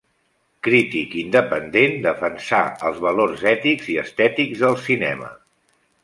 Crític 0.67 1.11
independent 1.23 1.93
defensà 2.05 2.61
els 2.91 2.97
valors 3.03 3.43
ètics 3.51 3.91
i 3.97 3.97
estètics 4.05 4.63
del 4.65 4.79
cinema. 4.87 5.29